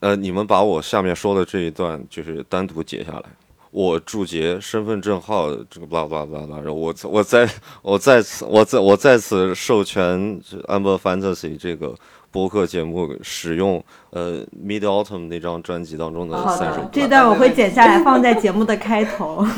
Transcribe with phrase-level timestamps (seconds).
[0.00, 3.24] 呃，你们把我下面说的这一段就是单独截下来，
[3.70, 7.48] 我注解身份证号这个 blah blah blah blah，我我在
[7.82, 11.94] 我在此我在我在此授权 Amber Fantasy 这个
[12.30, 19.44] 播客节目使用呃 Mid Autumn 那张专辑当中的三首歌，，的这段我会剪下来放在节目的开头。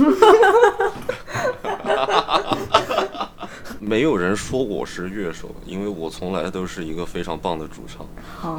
[3.84, 8.06] 没有人说我是乐手，因为我从来都是一个非常棒的主唱。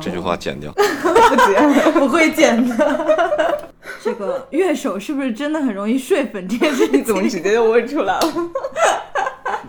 [0.02, 0.70] 这句话剪掉。
[0.76, 3.70] 不剪，不会剪的。
[4.04, 7.00] 这个乐手是不是真的很容易睡粉这件事情？
[7.00, 8.34] 你怎么直接就问出来了？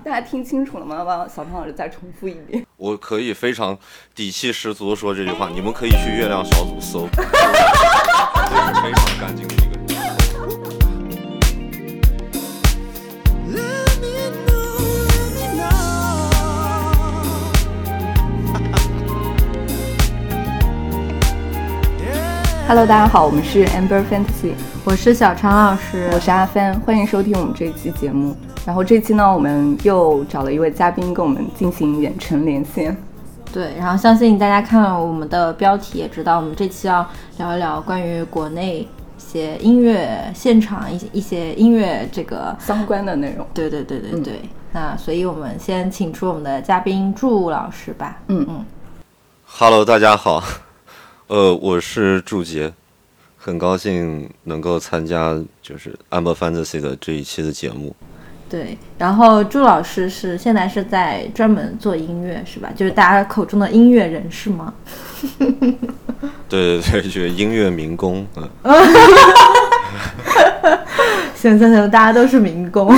[0.04, 1.04] 大家听清楚了吗？
[1.04, 2.66] 帮小胖老师再重复一遍。
[2.76, 3.78] 我可以非常
[4.12, 7.22] 底气十足地说这句话，你们可以去月亮小组搜，非
[8.92, 9.46] 常干净
[22.66, 24.54] Hello，大家好，我们是 Amber Fantasy，
[24.86, 28.34] 我是小常老师我是阿帆，欢迎收听我们这一期节目。
[28.64, 32.96] 然后这期呢，我们又找了一位嘉宾跟我们进行远程连线。
[33.52, 43.46] 对，然后相信大家看了我们的标题也知道，我们这期要聊一聊关于国内一些音乐现场一些一些音乐这个，相关的内容。
[43.52, 44.40] 对对对对对。
[44.72, 48.16] 那所以我们先请出我们的嘉宾祝老师吧。
[48.28, 48.64] 嗯嗯
[49.44, 50.42] ，Hello，大家好，
[51.34, 52.72] 呃，我是祝杰，
[53.36, 57.92] 很高兴能够参加就是 Amber Fantasy 的这一期的节目。
[58.48, 58.78] 对。
[58.96, 62.70] 然后祝老师是现在是在专门做音乐是吧？
[62.76, 64.72] 就是大家口中的音乐人是吗？
[66.48, 68.48] 对对对，就是音乐民工，嗯，
[71.34, 72.94] 行行行，大家都是民工。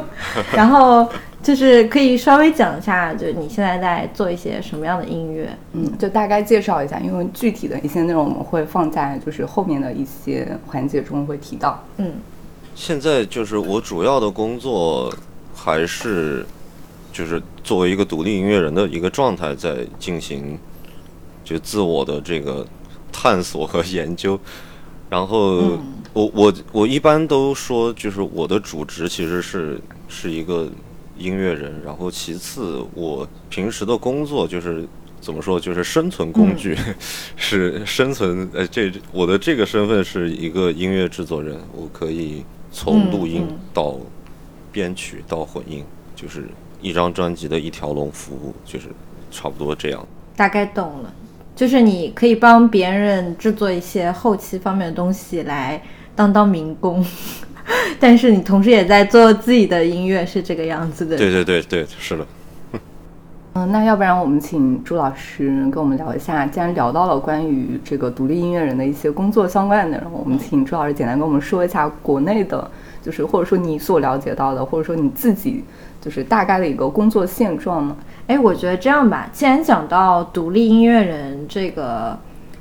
[0.52, 1.08] 然后
[1.42, 5.56] 就是可以稍微讲一下，就是你现在在做一些什么样的音乐？
[5.72, 11.82] 嗯，就大概介绍一下，因为具体的一些内容我们会放在就是后面的一些环节中会提到。
[11.96, 12.14] 嗯
[12.74, 15.12] 现在就是我主要的工作
[15.52, 16.46] 还是
[17.12, 20.56] 就是作为一个独立音乐人的一个状态在进行，
[21.42, 22.64] 就自我的这个
[23.10, 24.38] 探索和研究。
[25.10, 25.78] 然后
[26.12, 30.68] 我我我一般都说，就是我的主职其实是是一个
[31.18, 34.86] 音乐人，然后其次我平时的工作就是
[35.20, 36.76] 怎么说，就是生存工具，
[37.36, 38.48] 是生存。
[38.54, 43.96] 呃，这我的这个身份是一个音乐制作人，我可以从录音到
[44.70, 45.84] 编曲到混音，
[46.14, 46.44] 就是
[46.80, 48.86] 一张专辑的一条龙服务，就是
[49.30, 50.06] 差不多这样。
[50.36, 51.12] 大概懂了，
[51.56, 55.82] 就是你可以帮别人制作一些后期方面的东西来
[56.14, 57.04] 当当民工，
[58.00, 61.16] 但是你同时也在做自己的音乐，是这个样子的。
[61.16, 62.26] 对对对对，是的。
[63.54, 72.70] 嗯，那要不然我们请朱老师跟我们聊一下，既然聊到了关于这个独立音乐人的一些工作相关的内容，我们请朱老师简单跟我们说一下国内的，
[73.02, 75.64] 就是或者说你所了解到的，或者说你自己
[76.00, 77.96] 就是大概的一个工作现状呢？
[78.28, 82.18] 哎，我觉得这样吧，既然讲到独立音乐人这个。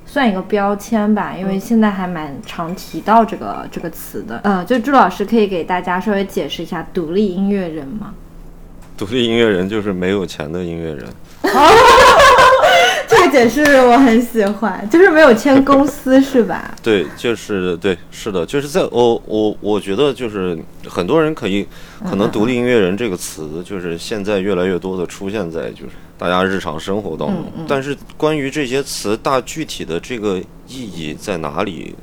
[0.07, 4.40] 算一个标签吧，因为现在还蛮常提到这个这个词的。
[4.44, 8.13] 呃，就朱老师可以给大家稍微解释一下独立音乐人吗？
[8.97, 11.06] 独立音乐人就是没有钱的音乐人。
[13.29, 16.73] 这个解释我很喜欢，就是没有签公司是吧？
[16.81, 20.57] 对，就是对，是的，就是在我我我觉得就是
[20.88, 21.67] 很多人可以，
[22.05, 27.43] 可能“独立音乐人”这个词，就是现在越来越多的出现在就是大家日常生活当中。
[27.67, 31.94] 但是关于这些词大具体的这个意义在哪里，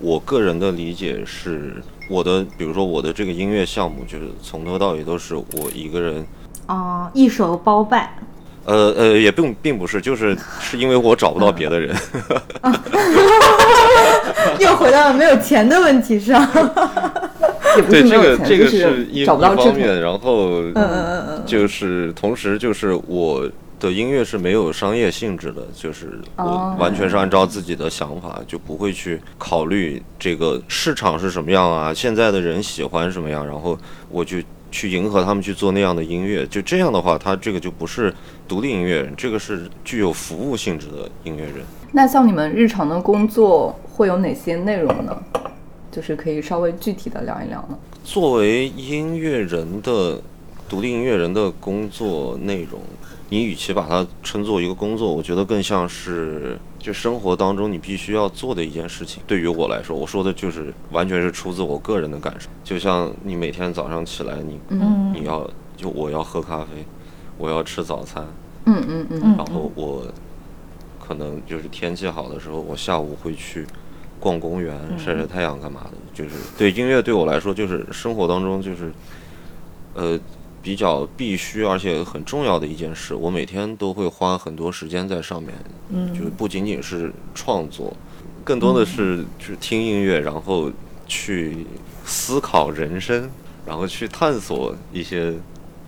[0.00, 1.74] 我个人的理解是，
[2.08, 6.24] 我的比如说我的这个音乐项目，就是从头到尾都是我一个人。
[6.68, 8.10] 哦、一手包办。
[8.68, 11.96] 呃呃，也并并不是，就是是因为我找不到别的人。
[14.60, 16.40] 又回到了没有钱的问题上。
[17.76, 19.52] 也不对，是没有钱，这个这个是一找不到。
[19.52, 33.78] 一方面，然后嗯嗯嗯就是同时就是我的音乐是没有商业性质的，就是我哦完全是按照自己的想法，就不会去考虑这个市场是什么样啊，现在的人喜欢什么样，然后
[34.10, 34.38] 我就
[34.70, 36.46] 去迎合他们去做那样的音乐。
[36.46, 38.14] 就这样的话，他这个就不是
[38.46, 41.56] 独立音乐人，这个是具有服务性质的音乐人。
[41.92, 45.16] 那像你们日常的工作会有哪些内容呢？
[45.90, 47.78] 就是可以稍微具体的聊一聊呢？
[48.04, 50.20] 作为音乐人的
[50.68, 52.78] 独立音乐人的工作内容，
[53.30, 59.22] 你与其把它称作一个工作，我觉得更像是就生活当中你必须要做的一件事情。
[59.26, 62.48] 对于我来说，我说的就是完全是出自我个人的感受。
[62.62, 66.84] 就像你每天早上起来，你嗯你要就我要喝咖啡，
[67.36, 68.24] 我要吃早餐，
[68.64, 70.02] 嗯嗯嗯嗯然后我
[71.04, 73.66] 可能就是天气好的时候，我下午会去
[74.20, 75.90] 逛公园、晒晒太阳干嘛的。
[76.14, 78.92] 就是对音乐对我来说，就是生活当中就是
[79.94, 80.18] 呃
[80.62, 83.14] 比较必须而且很重要的一件事。
[83.14, 85.54] 我每天都会花很多时间在上面，
[85.90, 87.96] 嗯就是不仅仅是创作，
[88.44, 90.70] 更多的是就是听音乐，然后
[91.06, 91.66] 去
[92.04, 93.30] 思考人生，
[93.66, 95.34] 然后去探索一些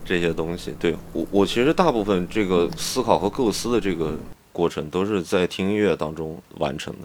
[0.05, 0.75] 这些东西。
[0.78, 4.17] 对我，我其实大部分这个思考和构思的这个
[4.52, 7.00] 过程，都是在听音乐当中完成的。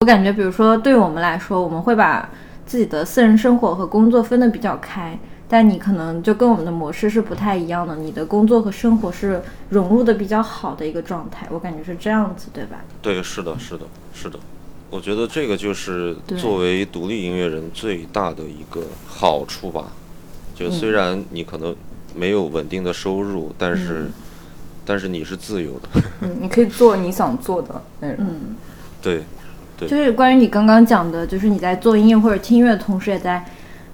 [0.00, 2.28] 我感觉，比如说对我们来说，我们会把
[2.66, 5.18] 自己的私人生活和工作分得比较开，
[5.54, 12.82] 但你可能就跟我们的模式是不太一样的，你的工作和生活是融入的比较好的一个状态，我感觉是这样子，对吧？
[13.00, 14.36] 对，是的，是的，是的。
[14.90, 19.84] 我觉得这个就是作为独立音乐人最大的一个好处吧。
[20.56, 21.72] 就虽然你可能
[22.16, 24.10] 没有稳定的收入，但是、
[24.84, 26.02] 但是你是自由的。
[26.22, 28.26] 嗯，你可以做你想做的内容。
[28.26, 28.56] 嗯，
[29.00, 29.22] 对，
[29.78, 33.44] 对就是关于你刚刚讲的，就是你在做音乐或者听音乐的同时，也在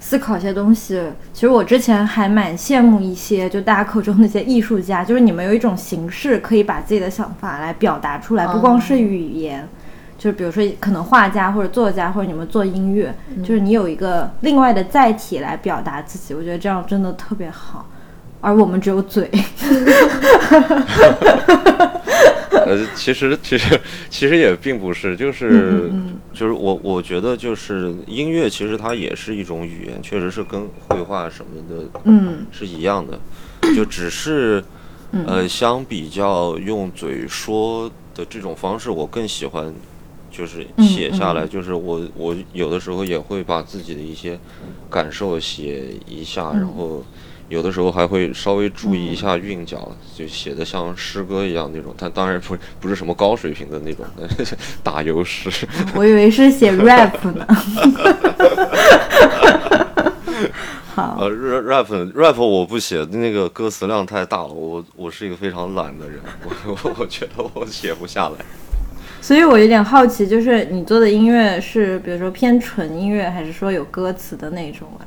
[0.00, 1.00] 思考一些东西。
[1.32, 9.68] 其实我之前还蛮羡慕一些，就大家口中那些艺术家，就是你们有一种形式可以把自己的想法来表达出来，不光是语言。
[10.18, 17.86] 就是比如说，可能画家或者作家，或者你们做音乐，就是你有一个另外的载体来表达自己，我觉得这样真的特别好。
[18.42, 19.30] 而我们只有嘴，
[22.50, 23.80] 呃，其实其实
[24.10, 25.90] 其实也并不是，就是
[26.32, 33.18] 就是我我觉得就是音乐其实它也是一种语言，确实是跟绘画什么的嗯是一样的，
[33.74, 34.62] 就只是
[35.26, 39.72] 呃相比较用嘴说的这种方式，我更喜欢
[40.30, 44.38] 就是写下来，就是我我有的时候也会把自己的一些
[44.90, 47.04] 感受写一下，然后。
[47.50, 54.06] 有的时候还会稍微注意一下韵脚，就写的像诗歌一样那种，但当然不不是什么高水平的那种
[54.82, 55.50] 打油诗。
[55.94, 57.46] 我以为是写 rap 呢。
[60.94, 66.50] 好，呃，rap rap 我不写，那个歌词量太大了，我我是一个非常懒的人，我
[66.84, 68.36] 我我觉得我写不下来。
[69.20, 75.02] 所以我有点好奇，就是你做的音乐是比如说偏纯音乐，还是说有歌词的那种啊？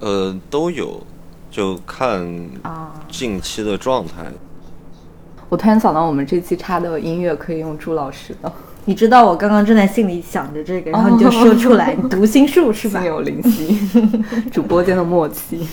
[0.00, 1.02] 呃，都有，
[1.50, 2.24] 就看
[2.62, 4.24] 啊，近期的状态。
[5.48, 8.52] 我突然想到，我们这期插的音乐可以用朱老师的，
[8.84, 13.08] 你知道我刚刚正在心里想着这个，然后你就说出来，你 读心术是吧心？
[13.08, 13.76] 有灵犀，
[14.52, 15.68] 主播间的默契。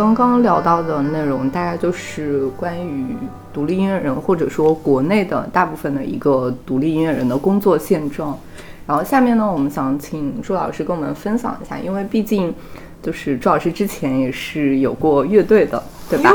[0.00, 3.14] 刚刚聊到的内容大概就是关于
[3.52, 8.38] 独立音乐人，或者说国内的大部分的一个独立音乐人的工作现状。
[8.86, 12.54] 然后下面呢，我们想请朱老师跟我们分享一下，因为毕竟
[13.02, 16.32] 就是朱老师之前也是有过乐队的，对吧？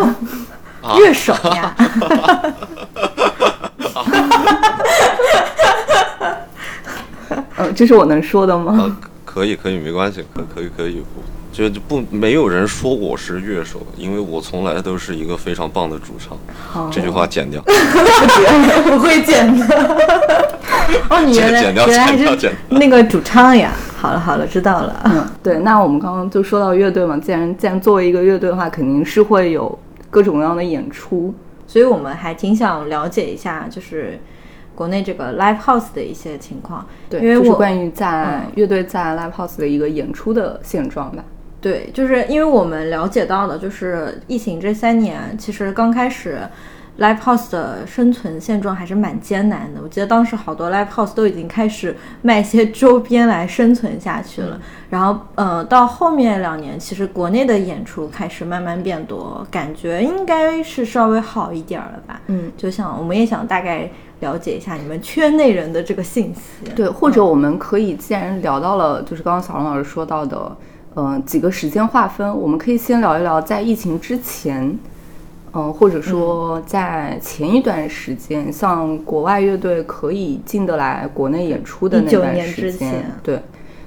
[1.00, 1.76] 乐手呀，
[7.58, 8.80] 呃，这是我能说的吗？
[8.80, 8.96] 啊，
[9.26, 11.04] 可以可以，没关系，可可以可以，
[11.56, 16.38] 就就不没有人说我是乐手，因为我从来都是一个非常棒的主唱。
[16.92, 17.62] 这句话剪掉，
[18.84, 19.66] 不会剪的。
[21.10, 23.72] 哦，你原来剪掉原来是剪掉那个主唱呀。
[23.96, 25.02] 好了好了，知道了。
[25.06, 31.34] 嗯，对，那我们刚刚就说到乐队嘛，既然既然作为一个乐队的话，肯定是会有各种各样的演出。
[31.66, 34.20] 所以我们还挺想了解一下，就是
[34.76, 36.86] 国内这个 live house 的一些情况。
[37.10, 41.24] 对，因为我关于在嗯乐队在 live house 的一个演出的现状吧。
[41.66, 46.38] 对，就是因为我们了解到的，就是疫情这三年，其实刚开始
[47.00, 49.82] live house 的生存现状还是蛮艰难的。
[49.82, 54.62] 我记得当时好多 live house 都已经开始卖一些周边来生存下去了。
[54.92, 62.22] 然后，呃，到后面两年，其实国内的演出开始慢慢变多，感觉应该是稍微好一点儿了吧。
[62.28, 66.72] 嗯，就像我们也想大概了解一下你们圈内人的这个信息。
[66.76, 70.56] 对，或者我们可以，既然聊到了，就是刚刚小龙老师说到的，
[70.96, 74.80] 呃，几个时间划分，我们可以先聊一聊在疫情之前，
[75.54, 83.40] 嗯、或者说在前一段时间，像国外乐队可以进得来国内演出的那段时间前，对。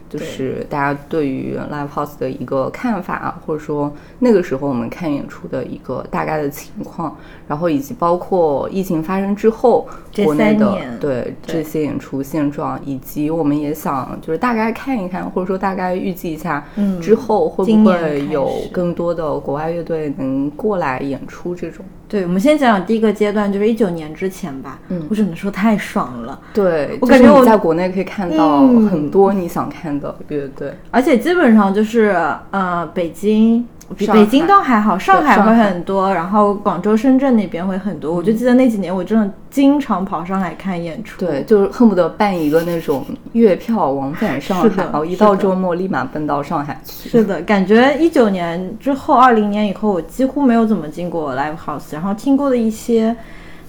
[0.09, 9.87] 就是大家对于 live house 的一个看法，或者说那个时候我们看演出的一个大概的情况，然后以及包括疫情发生之后
[10.25, 21.85] 国内的对对这些演出现状，以及我们也想就是大概看一看，或者说大概预计一下，嗯之后会不会有更多的国外乐队能过来演出这种？
[22.09, 24.79] 对，我们先讲讲第一个阶段，就是一九年之前吧。
[24.89, 26.41] 嗯我只能说太爽了。
[26.55, 32.17] 对，我感觉我在国内可以看到嗯很多你想看的乐队，而且基本上就是
[32.51, 33.67] 呃，北京。
[33.97, 38.15] 北京海倒还好，上海会很多，然后广州、深圳那边会很多。
[38.15, 41.19] 我就记得那几年，我真的经常跑上海看演出。
[41.25, 47.09] 对，就是恨不得办一个那种月票往返上海，然后一到周末立马奔到上海去。
[47.09, 53.17] 是的，感觉一九年之后，二零年以后，我几乎没有怎么进过 live house，然后听过的一些，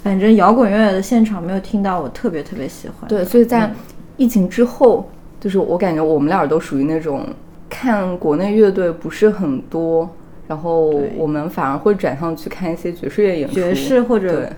[0.03, 3.07] 反正摇滚乐的现场没有听到我特别特别喜欢。
[3.07, 3.75] 对，所以在嗯
[4.17, 5.09] 疫情之后，
[5.39, 7.25] 就是我感觉我们俩都属于那种
[7.69, 10.09] 看国内乐队不是很多，
[10.47, 14.51] 然后我们反而会转向去看一些爵士乐演出，爵士或者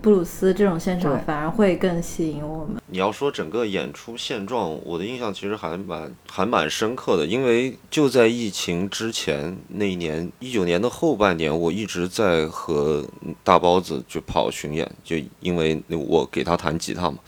[0.00, 2.76] 布鲁斯这种现场反而会更吸引我们。
[2.86, 13.04] 你要说整个演出现状，我的印象其实还蛮还蛮深刻的，因为就在疫情之前那一年，一九年的后半年，我一直在和
[13.42, 17.18] 大包子就跑巡演，就因为我给他弹吉他嘛，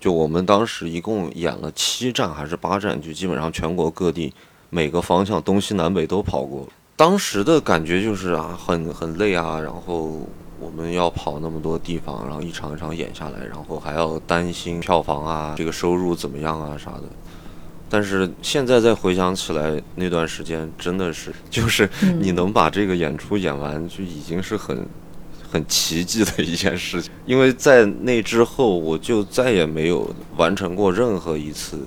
[0.00, 4.34] 就我们当时一共演了七站还是八站，就基本上全国各地
[4.70, 6.66] 每个方向东西南北都跑过。
[6.96, 10.26] 当时的感觉就是啊，很很累啊，然后
[10.58, 17.02] 我们要跑那么多地方，然后一场一场演下来，然后还要担心票房啊，这个收入怎么样啊啥的。
[17.88, 21.88] 但是现在再回想起来，那段时间真的是，就是
[22.20, 24.84] 你能把这个演出演完，就已经是很
[25.48, 27.12] 很奇迹的一件事情。
[27.26, 31.78] 因为在那之后，我就再也没有完成过任何一次，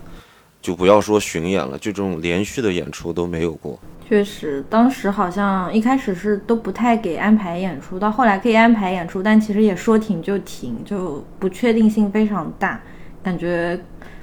[0.70, 3.80] 就不要说巡演了，就这种连续的演出都没有过。
[4.08, 12.80] 确实，当时好像一开始是都不太给安排演出，到后来可以安排演出，但其实也说停就停，就不确定性非常大，
[13.24, 13.80] 感觉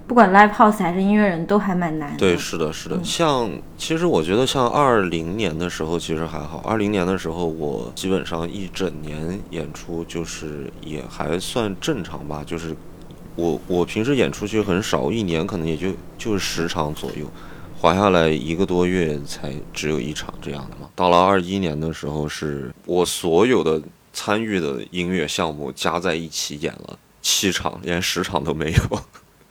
[0.07, 2.17] 不管 live house 还是音乐人都还蛮难的。
[2.17, 2.97] 对，是的，是的。
[3.03, 12.73] 像其实我觉得像二零年的时候其实还好，二零年的时候我基本上一整年演出就是也还算正常吧，就是
[13.37, 17.31] 我我平时演出去很少，一年可能也就就十场左右。
[17.79, 20.89] 滑下来一个多月才只有一场这样的嘛。
[20.97, 23.81] 到了二一年的时候，是我所有的
[24.13, 29.01] 参与的音乐项目加在一起演了七场，连十场都没有。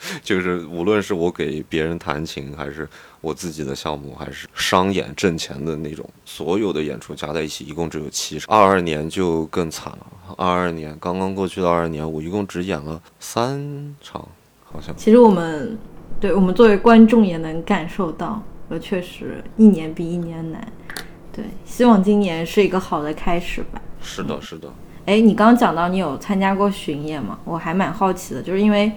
[0.23, 2.87] 就是无论是我给别人弹琴，还是
[3.21, 8.55] 我自己的项目，还是商演挣钱的那种，所有的演出加在一起一共只有七场。
[8.55, 10.07] 二二年就更惨了，
[10.37, 14.27] 二二年刚刚过去的二二年，我一共只演了三场，
[14.63, 14.95] 好像。
[14.95, 15.77] 其实我们
[16.19, 20.67] 对我们作为观众也能感受到，呃，确实一年比一年难。
[21.31, 23.81] 对，希望今年是一个好的开始吧。
[24.01, 24.71] 是的，是的。
[25.05, 27.37] 哎，你刚刚讲到你有参加过巡演吗？
[27.43, 28.91] 我还蛮好奇的，就是因为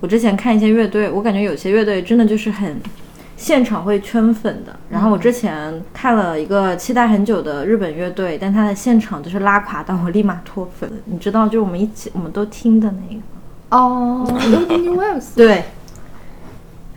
[0.00, 2.76] 我之前看一些乐队，我感觉有些乐队真的就是很
[3.36, 4.74] 现场会圈粉的。
[4.88, 10.90] 然后我之前看了一个期待很久的日本乐队，但他的现场就是拉垮到我立马脱粉。
[11.06, 13.20] 你知道，就是我们一起我们都听的那个。
[13.70, 14.24] 哦
[14.68, 15.64] New Waves，对，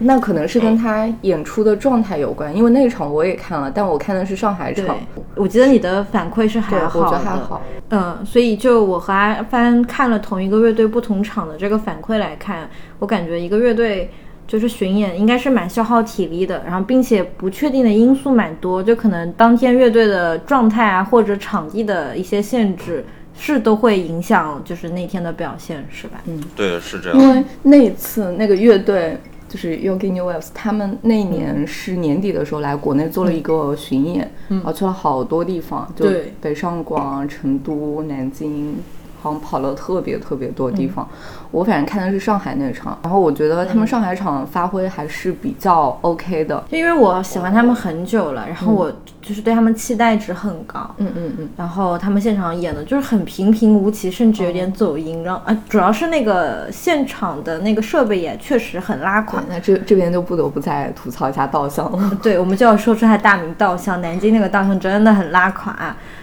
[0.04, 4.98] 那可能是跟他演出的状态有关，因为那场我也看了，但我看的是上海对场，，
[5.36, 7.62] 我记得你的反馈是还，好的，我觉得还好。
[7.90, 14.10] 嗯，所以就我和阿帆看了同一个乐队不同场的这个反馈来看，我感觉一个乐队
[14.48, 23.06] 就是巡演应该是蛮消耗体力的，然后并且不确定的因素蛮多，就可能当天乐队的状态啊，或者场地的一些限制
[23.38, 26.22] 是都会影响就是那天的表现，是吧？
[26.26, 27.20] 嗯，对，是这样。
[27.20, 29.18] 因为那一次那个乐队
[29.52, 36.06] 就是 Yogi New Waves，他们那一年是年底的时候来国内做了一个巡演，然后去了好多地方，就
[36.40, 38.76] 北上广、成都、南京。
[39.24, 41.08] 好像跑了特别特别多地方，
[41.52, 48.92] 我反正看的是上海那场，然后我觉得他们上海场发挥还是比较 OK 的，就因为我喜欢他们很久了，然后我
[49.22, 55.24] 就是对他们期待值很高，嗯嗯嗯，然后他们现场演的就是很平平无奇，甚至有点走音。
[55.24, 59.44] 然后啊，主要是那个现场的那个设备也确实很拉垮。
[59.50, 62.18] 那这这边就不得不再吐槽一下稻香了。
[62.24, 65.76] 对，我们就要说出他大名稻香，南京那个稻香真的很拉垮，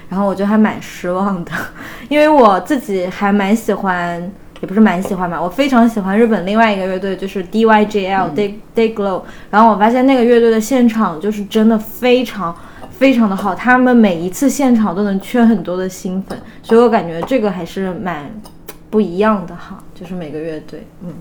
[0.08, 1.52] 然后我觉得还蛮失望的，
[2.08, 12.54] 因为我自己还蛮喜欢，也不是蛮喜欢吧，我非常喜欢日本另外一个乐队，就是 DYJL、Day Day Glow，然后我发现那个乐队的现场就是真的非常。
[12.90, 18.28] 非常的好，他们每一次现场都能圈很多的新粉，所以我感觉这个还是蛮
[18.90, 21.12] 不一样的哈，就是每个乐队，嗯。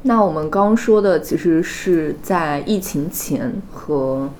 [0.00, 4.30] 那我们刚说的其实是在疫情前和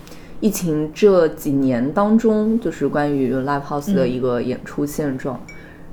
[0.41, 5.39] 疫情这几年当中，就是关于 live house 的一个演出现状。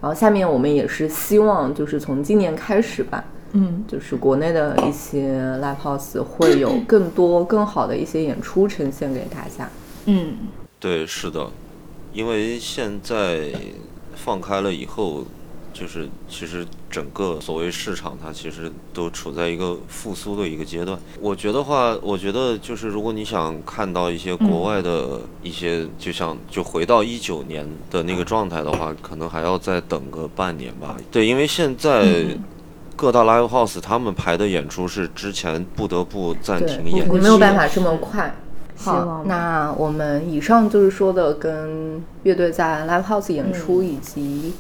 [0.06, 9.68] 然后下面我们也是希望，就是从今年开始吧，嗯，就是国内的一些 live house 会有 更多更好的一些演出呈现给大家。
[10.06, 10.36] 嗯，
[10.80, 11.48] 对，是的，
[12.14, 13.50] 因为现在
[14.14, 15.24] 放开了以后，
[15.76, 20.98] 就是其实整个所谓市场，它其实都处在一个复苏的一个阶段。
[21.20, 30.96] 我觉得话，我觉得就是如果你想看到一些国外的一些，就像就回到一九年的那个状态的话，可能还要再等个半年吧。
[31.12, 32.26] 对，因为现在。
[32.98, 38.34] 各大 live house 他们排的演出是之前不得不暂停演我没有办法这么快。
[38.78, 44.54] 好那我们以上就是说的跟乐队在 live house 演出嗯以及、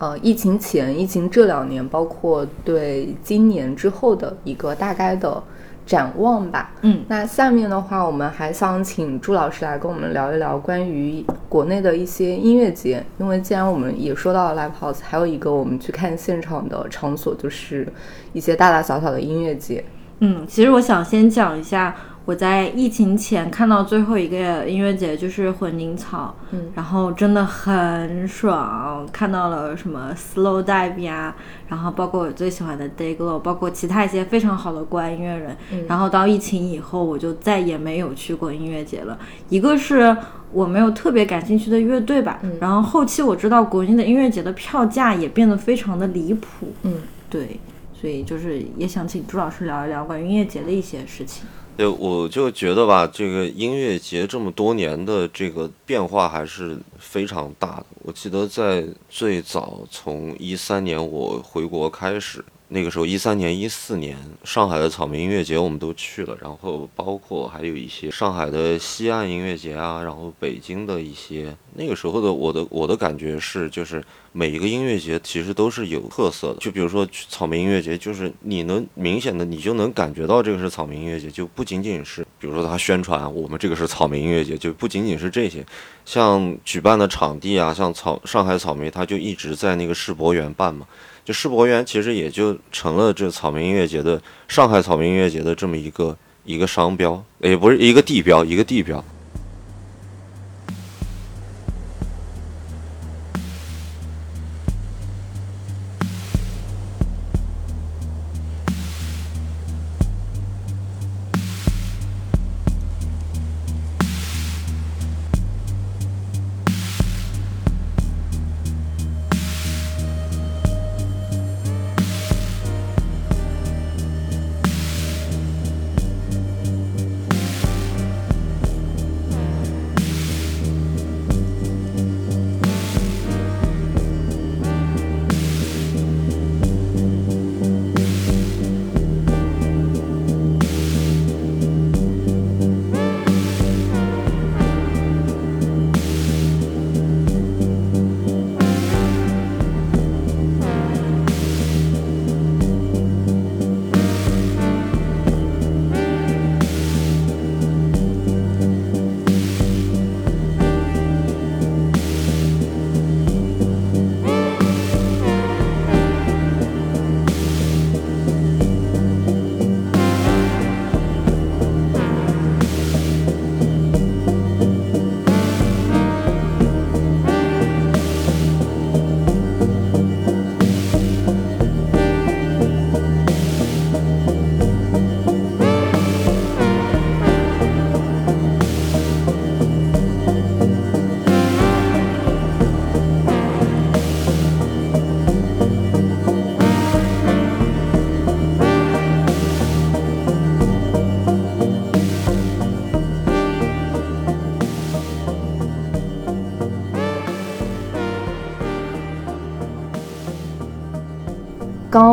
[0.00, 5.40] 呃疫情前、疫情这两年，包括对今年之后的一个大概的
[5.86, 6.72] 展望吧。
[6.80, 17.86] 嗯那下面的话，我们还想请朱老师来跟我们聊一聊关于国内的一些音乐节，因为既然我们也说到了 live house，还有一个我们去看现场的场所就是
[18.32, 19.84] 一些大大小小的音乐节。
[20.20, 21.94] 嗯，其实我想先讲一下，
[22.26, 31.34] 我在疫情前看到最后一个音乐节就是混凝草，嗯，然后真的很爽，看到了什么 Slow Dive 呀，
[31.68, 35.84] 然后包括我最喜欢的 Day Glow，包括其他一些非常好的国外音乐人，嗯。
[35.88, 39.18] 然后到疫情以后，我就再也没有去过音乐节了。
[39.48, 40.16] 一个是
[40.52, 42.56] 我没有特别感兴趣的乐队吧，嗯。
[42.60, 46.94] 然后后期我知道国内的音乐节的票价也变得非常的离谱，嗯，
[47.28, 47.58] 对，
[47.92, 51.44] 所以就是也想请朱老师聊一聊关于音乐节的一些事情。
[51.80, 57.86] 对，我就觉得吧，这个音乐节这么多年的这个变化还是非常大的。
[58.02, 76.60] 我记得在最早从一三年我回国开始，那个时候一三年、一四年，上海的草莓音乐节我们都去了，然后包括还有一些上海的西岸音乐节啊，然后北京的一些，那个时候的我的我的感觉是，就是每一个音乐节其实都是有特色的。
[76.60, 85.66] 就比如说草莓音乐节，就是你能明显的你就能感觉到这个是草莓音乐节，就不仅仅是比如说他宣传我们这个是草莓音乐节，就不仅仅是这些，
[86.04, 90.86] 像举办的场地啊，像草上海草莓，它就一直在那个世博园办嘛。
[91.24, 99.04] 就世博园其实也就成了这草莓音乐节的上海草莓音乐节的这么一个一个商标，也不是一个地标，一个地标。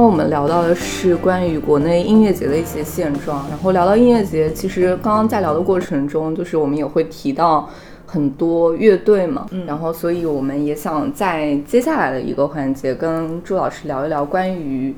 [0.07, 7.69] 我们聊到的是关于国内音乐节的一些现状，然后聊到音乐节，其实刚刚在聊的过程中，就是我们也会提到
[8.05, 14.95] 很多乐队嘛，嗯然后所以我们也想在接下来的一个环节跟朱老师聊一聊关于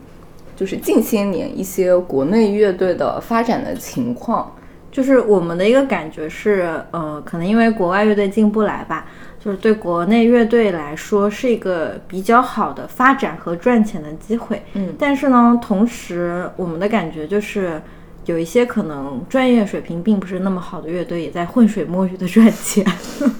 [0.56, 4.54] 就是近些年一些国内乐队的发展的情况。
[4.92, 9.06] 就是我们的一个感觉是，呃，可能因为国外乐队进不来吧，
[9.44, 14.62] 就是对国内乐队来说是一个比较好的发展和赚钱的机会。
[14.74, 17.82] 嗯但是呢，同时我们的感觉就是。
[18.26, 22.86] 有一些可能专业水平并不是那么好的乐队，也在浑水摸鱼的赚钱。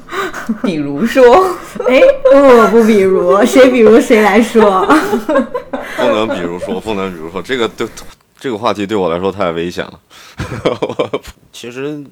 [0.64, 1.24] 比如说，
[1.88, 2.02] 哎，
[2.72, 4.84] 不不，比如谁比如谁来说？
[5.96, 7.88] 不能比如说，不能比如说，这个对
[8.40, 10.00] 这个话题对我来说太危险了。
[10.82, 11.22] 我
[11.54, 12.04] 其实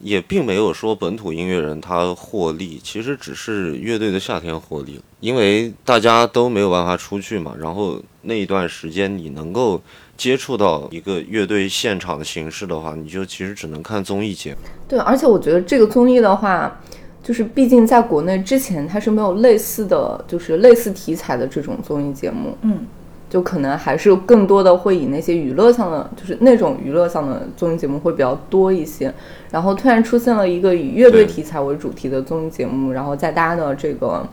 [0.00, 7.54] 也并没有说本土音乐人他获利，其实只是乐队的夏天获利了，因为大家都没有办法出去嘛。
[7.58, 9.80] 然后那一段时间你能够
[10.16, 14.58] 接触到一个乐队现场的形式的话，你就其实只能看综艺节目。
[14.86, 16.80] 对，而且我觉得这个综艺的话，
[17.22, 22.86] 就是毕竟在国内之前它是没有类似的就是类似题材的这种综艺节目，嗯，
[23.28, 29.12] 就可能还是更多的会以那些娱乐向的，就是那种娱乐向的综艺节目会比较多一些。
[29.50, 34.26] 然后突然出现了一个以乐队题材为主题的综艺节目，然后在大家的这个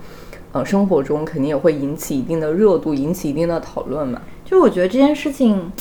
[0.52, 4.22] 呃生活中肯定也会引起一定的热度，引起一定的讨论嘛。
[4.46, 5.72] 就我觉得这件事情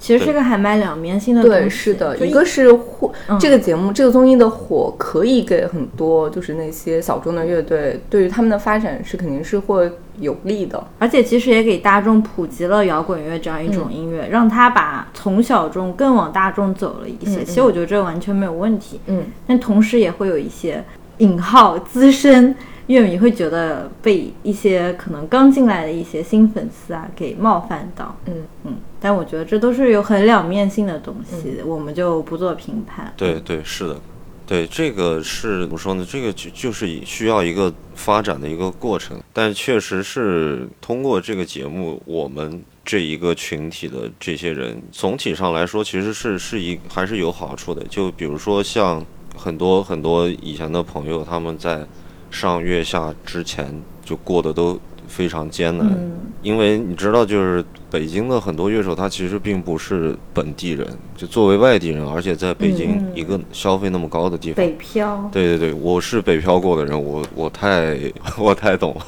[0.00, 1.42] 其实是个还蛮两面性的。
[1.42, 10.82] 对，是的，一个是火、嗯这个节目这个综艺的火，可以给很多就是那些小众的乐队，对于他们的发展是肯定是会有利的。
[10.98, 17.44] 而且其实也给大众普及了摇滚乐这样一种音乐，让他把从小众更往大众走了一些。
[17.44, 20.82] 其实我觉得这完全没有问题，嗯，但同时也会有一些
[21.18, 22.54] 引号资深
[22.90, 28.74] 乐迷会觉得被一些可能刚进来的一些新粉丝啊给冒犯到，嗯嗯。
[29.00, 33.12] 但我觉得这都是有很两面性的东西，我们就不做评判。
[33.16, 33.96] 对对，是的，
[34.44, 36.04] 对这个是怎么说呢？
[36.06, 47.82] 这个就就是需要一个发展的一个过程，但确实是通过这个节目，我们这一个群体的这些人，总体上来说，其实是是一还是有好处的。
[47.84, 49.02] 就比如说像
[49.34, 51.86] 很多很多以前的朋友，他们在
[52.30, 53.66] 上月下之前
[54.04, 56.12] 就过得都非常艰难，嗯。
[56.42, 63.12] 因为你知道，就是北京的很多乐手，他其实并不是本地人，就作为外地人，而且在北京嗯。
[63.14, 67.98] 一个消费那么高的地方，北漂，对对对，我是北漂过的人，我我太
[68.38, 69.06] 我太懂了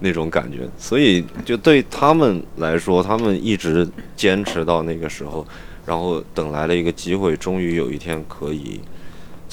[0.00, 5.46] 那种感觉，所以就对他们来说，他们一直坚持到那个时候，
[5.86, 8.80] 然后等来了一个机会，终于有一天可以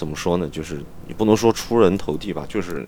[0.01, 0.49] 怎么说呢？
[0.51, 2.83] 就是你不能说出人头地吧，就是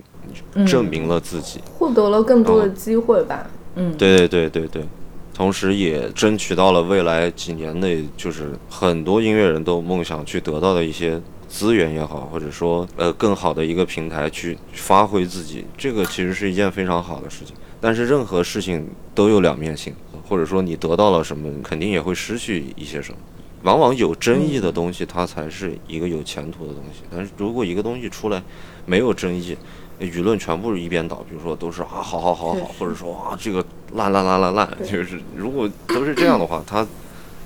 [0.66, 1.62] 证明了自己。
[1.78, 3.46] 获得了更多的机会吧。
[3.76, 4.84] 嗯，对对对对对，
[5.32, 17.56] 同时也争取到了未来几年内，就是很多音乐人都梦想去得到的一些资源也好，或者说呃更好的一个平台去发挥自己，这个其实是一件非常好的事情。
[17.80, 19.94] 但是任何事情都有两面性，
[20.28, 23.18] 或者说你得到了什么，肯定也会失去一些什么。
[23.64, 27.04] 往往有争议的东西，它才是一个有前途的东西。
[27.10, 28.42] 但是如果一个东西出来
[28.86, 29.58] 没有争议，
[30.00, 36.86] 舆论全部是一边倒，比如说都是啊好好好好，或者说啊这个烂烂烂烂烂，就是如果都是这样的话，它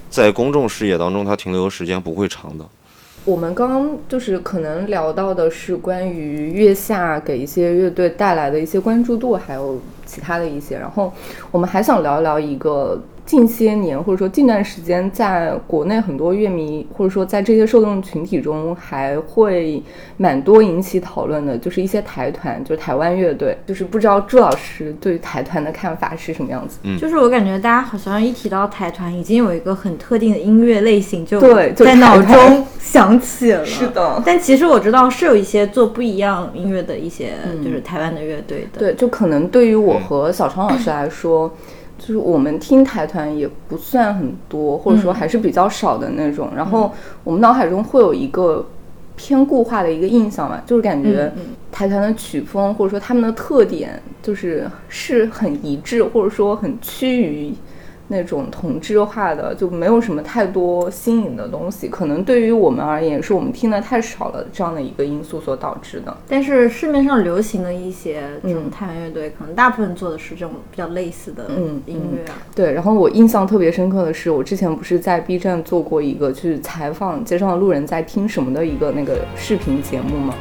[0.10, 2.66] 在公众视野当中，它停留时间不会长的。
[3.26, 10.80] 我们刚刚就是可能聊到的是关于月下给一些乐队带来的一些关注度，还有其他的一些。
[10.80, 11.14] 然后
[11.52, 19.84] 我们还想聊一聊一个近些年或者说近段时间在国内很多乐迷或者说在这些受众群体中还会
[20.16, 23.56] 蛮多引起讨论的，就是一些台团，就是台湾乐队。
[23.66, 26.80] 就是不知道朱老师对于台团的看法是什么样子？
[26.98, 33.66] 就是我感觉大家好像一提到台团，已经有一个很特定的音乐类型就对就在脑中想起了。
[33.66, 38.80] 是的但其实我知道是有一些做不一样音乐的一些，就是台湾的乐队的。
[38.80, 41.54] 对，就可能对于我和小常老师来说，
[41.98, 46.50] 就是我们听台团也不算很多，或者说还是比较少的那种。
[46.56, 46.92] 然后
[47.24, 48.66] 我们脑海中会有一个
[49.16, 51.32] 偏固化的一个印象吧，就是感觉
[51.72, 57.54] 台团的曲风或者说他们的特点，就是是很一致，或者说很趋于。
[58.10, 66.16] 那种同质化的就没有什么太多新颖的东西，可能对于我们而言，是我们听的太少了这样的一个因素所导致的。
[66.28, 72.38] 但是市面上流行的一些这种太阳乐队，可能大部分做的是这种比较类似的嗯音乐啊。
[72.56, 80.34] 对，然后我印象特别深刻的是，我之前不是在 B 站做过一个去采访街上的路人在听什么的一个那个视频节目嘛，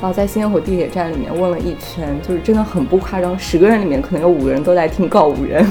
[0.00, 5.66] 然后在新街口地铁站里面问了一圈，就是真的很不夸张，十个人里面可能有五个人都在听告五人。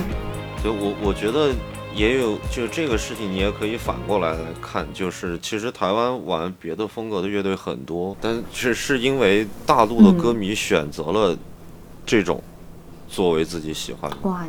[0.64, 1.52] 所以我我觉得
[1.94, 11.38] 也有就这个事情，你也可以反过来来看，就是其实台湾玩别的风格的乐队很多，但是是因为大陆的歌迷选择了
[12.06, 12.42] 这种
[13.10, 14.48] 作为自己喜欢的，哇，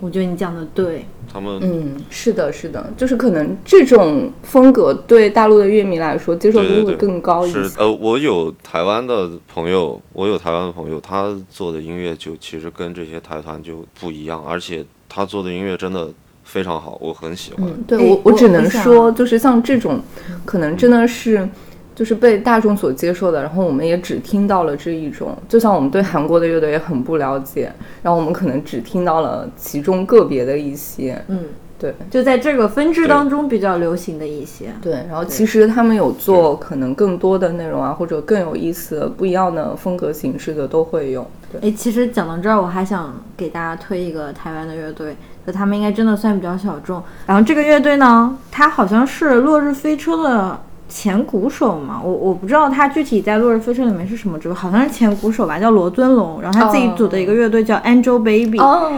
[0.00, 7.62] 我觉得你讲的对，他们嗯，是的，是的，就是可能这种风格对大陆的乐迷来说接受度会更高一些。
[7.62, 16.08] 是呃，我有台湾的朋友，我有台湾的朋友，他做的音乐就其实跟这些台团就不一样，而且他做的音乐真的
[16.44, 17.66] 非常好，我很喜欢。
[17.66, 20.00] 嗯，对哎我我只能说，就是像这种，
[20.44, 21.48] 可能真的是。
[21.94, 27.70] 就是被大众所接受的，然后我们也只听到了这一种，就像我们对韩国的乐队也很不了解，
[28.02, 31.44] 然后我们可能只听到了其中个别的一些，嗯，
[31.90, 32.06] 对。
[32.08, 34.72] 就在这个分支当中比较流行的一些。
[34.80, 47.02] 对，然后其实他们有做可能更多的内容啊，或者更有意思的、不一样的风格形式的都会有，对，哎，其实讲到这儿，我还想给大家推一个台湾的乐队，就他们应该真的算比较小众。
[47.26, 56.40] 然后这个乐队呢，它好像是落日飞车的前鼓手嘛，我我不知道他具体在落日飞车里面是什么职位，好像是前鼓手吧，叫罗尊龙。
[56.42, 58.92] 然后他自己组的一个乐队叫 Angel Baby，、哦，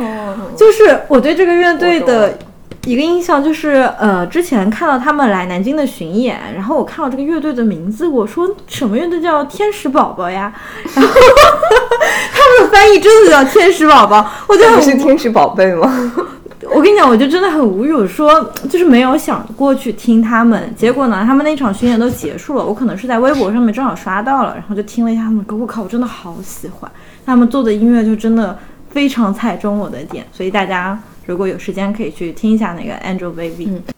[0.56, 2.36] 就是我对这个乐队的
[2.86, 10.52] 一个印象就是，呃，之前看到他们来南京的巡演，然后我看到这个乐队的名字，我说什么乐队叫天使宝宝呀？
[10.94, 11.10] 然后
[12.32, 16.12] 他们的翻译真的叫天使宝宝，我就这很是天使宝贝吗？
[16.74, 26.90] 我跟你讲，我就真的很无语，我说就是没有想过去听他们，结果呢，他们那场巡演都结束了，我可能是在微博上面正好刷到了，然后就听了一下他们的歌，我靠，我真的好喜欢，
[27.24, 28.58] 他们做的音乐就真的
[28.90, 33.93] 非常踩中我的点，所以大家如果有时间可以去听一下那个 Angel Baby。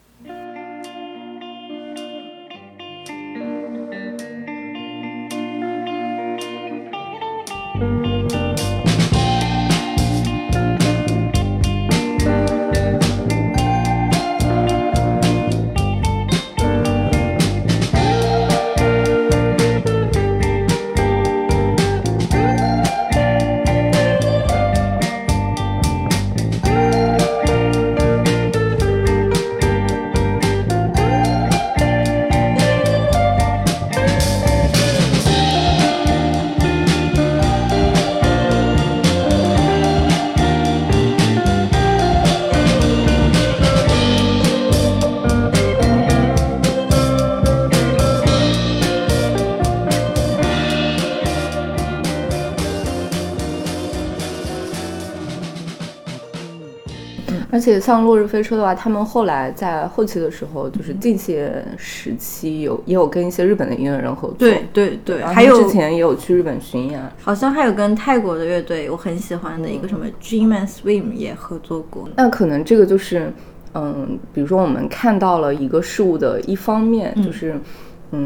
[57.67, 72.09] 且像落日飞车的话，他们后来在后期的时候，就是近些时期有也有跟一些日本的音乐人合作，对对对，还有之前也有去日本巡演，好像还有跟泰国的乐队我很喜欢的一个什么 Dream and Swim 也合作过。
[72.15, 73.33] 那可能这个就是，
[73.75, 77.61] 嗯，比如说我们看到了一个事物的一方面，就是，嗯，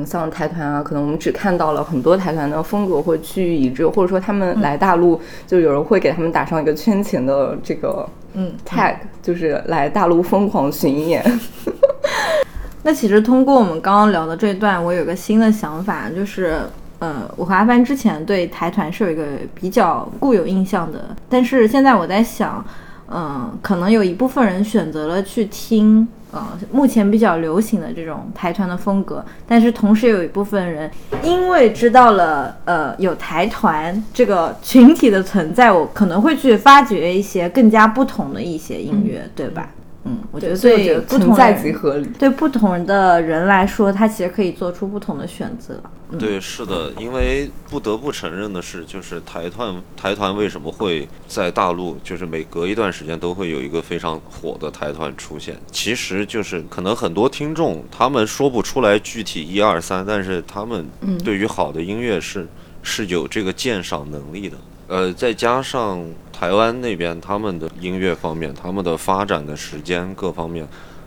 [0.07, 11.25] 像台团啊，可能我们只看到了很多台团的风格会趋于一致，或者说他们来大陆，就有人会给他们打上一个圈钱的这个嗯 tag，、就是来大陆疯狂巡演。
[12.83, 16.61] 那其实通过我们刚刚聊的这段，我有个新的想法，就是，
[16.99, 22.65] 呃，我和阿帆之前对台团是有一个比较固有印象的，但是现在我在想，
[23.13, 30.91] 嗯、可能有一部分人选择了去听，呃，目前比较流行的这种台团的风格，但是同时有一部分人
[31.23, 39.69] 因为知道了，呃，有台团这个群体的存在，我可能会去发掘一些更加不同的一些音乐，对吧？
[40.05, 42.09] 嗯，我觉得所以存在即合理。
[42.19, 45.79] 对不同的人来说，他其实可以做出不同的选择。
[46.11, 55.57] 嗯，对，是的，因为不得不承认的是，就是台团台团为什么会在大陆，就是每隔一段时间都会有一个非常火的台团出现。
[55.71, 60.87] 其实就是可能很多听众他们说不出来具体一二三，但是他们
[61.23, 62.49] 对于好的音乐是
[62.83, 64.57] 是有这个鉴赏能力的。
[64.91, 70.67] 呃，再加上台湾那边他们的音乐方面，他们的发展的时间各方面，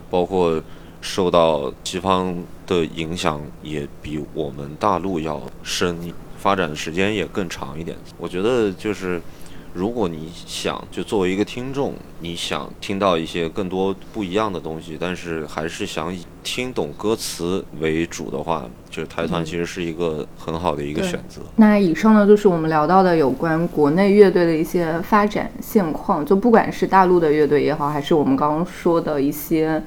[0.09, 0.63] 包括
[1.01, 2.33] 受到西方
[2.65, 7.97] 的影响也比我们大陆要深，发展的时间也更长一点。
[8.17, 9.21] 我觉得就是，
[9.73, 21.41] 如果你想就作为一个听众，你想听到一些更多不一样的东西，但是还是想以听懂歌词为主的话，就是台团其实是一个很好的一个选择。
[21.55, 29.81] 那以上呢，就是我们聊到的有关国内乐队的一些发展现况，就不管是大陆的乐队也好，还是我们刚刚说的一些，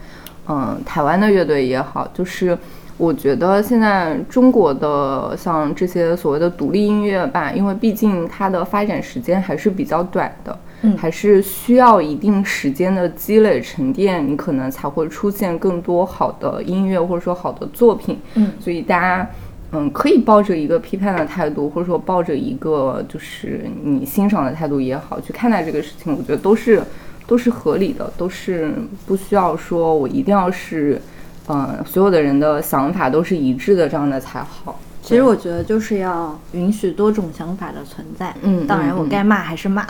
[0.49, 2.59] 嗯，台湾的乐队也好，就是
[2.96, 18.18] 我觉得现在中国的像这些所谓的独立音乐吧，因为毕竟它的发展时间还是比较短的，嗯还是需要一定时间的积累沉淀，你可能才会出现更多好的音乐或者说好的作品。
[18.35, 19.28] 嗯所以大家。
[19.72, 26.80] 嗯，可以抱着一个批判的态度，或者说抱着一个就是你欣赏的态度也好，去看待这个事情，我觉得都是
[27.26, 28.72] 都是合理的，都是
[29.06, 31.02] 不需要说我一定要是，
[31.48, 34.78] 嗯、所有的人的想法都是一致的这样的才好。
[35.02, 38.35] 其实我觉得就是要允许多种想法的存在。
[38.42, 39.87] 嗯当然我该骂还是骂，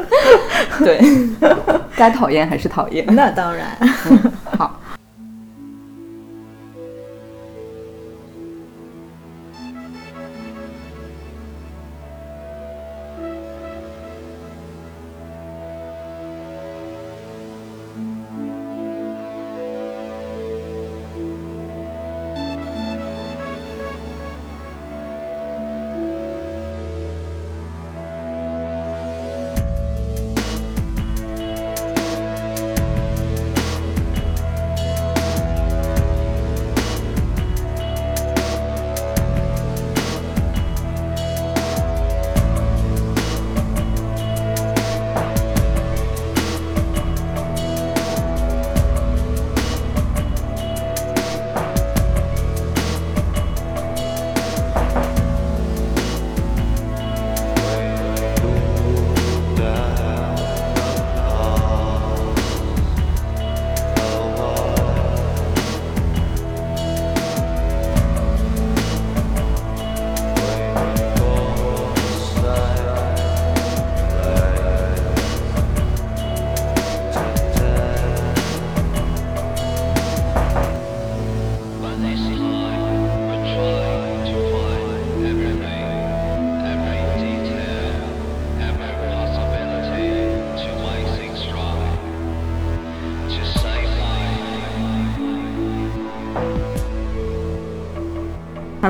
[0.80, 1.00] 对，
[1.96, 3.06] 该讨厌还是讨厌。
[3.14, 3.66] 那当然。
[3.86, 4.47] 好，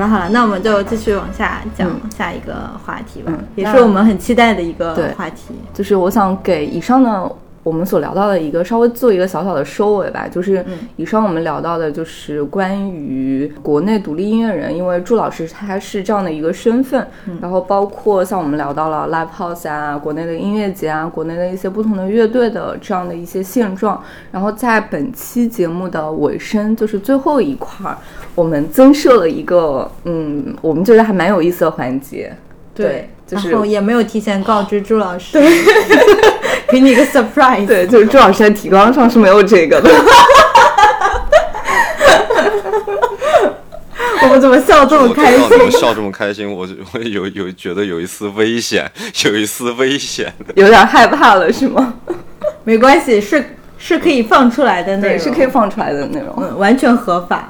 [0.09, 5.53] 好了那我们就继续往下讲嗯下一个话题吧，嗯也是我们很期待的一个话题。
[5.73, 7.31] 就是我想给以上的
[7.69, 10.27] 我们所聊到的一个稍微做一个小小的收尾吧。
[10.27, 17.05] 就是以上我们聊到的，就是关于国内独立音乐人，因为祝老师他是这样的一个身份，
[17.39, 24.03] 然后包括像我们聊到了 live house 啊，国内的音乐节啊，国内的一些不同的乐队的这样的一些现状。
[24.31, 27.95] 然后在本期节目的尾声，就是最后一块儿，
[28.33, 32.35] 我们增设了一个，嗯，我们觉得还蛮有意思的环节。
[32.73, 35.37] 对，就是然后也没有提前告知 朱老师，
[36.71, 37.65] 给你一个 surprise。
[37.65, 39.89] 对，就是朱老师在提纲上是没有这个的。
[44.21, 45.79] 我们怎么笑这么开我知道你们心？
[45.79, 48.85] 笑这么开心，我就我有有觉得有一丝危险，
[49.25, 50.53] 有一丝危险的。
[50.55, 51.93] 有点害怕了，是吗？
[52.65, 56.35] 没关系，是是可以放出来的内对，容，是可以放出来的内容。
[56.37, 57.49] 嗯，完全合法。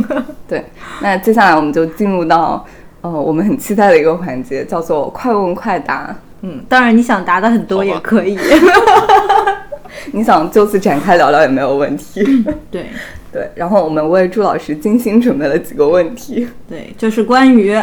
[0.46, 0.64] 对，
[1.00, 2.64] 那接下来我们就进入到
[3.00, 6.14] 呃我们很期待的一个环节，叫做快问快答。
[6.42, 8.38] 嗯，当然你想答的很多也可以。
[10.12, 12.22] 你想就此展开聊聊也没有问题。
[12.70, 12.86] 对
[13.32, 17.78] 对，然后我们为朱老师精心准备了几个问题，对，就是关于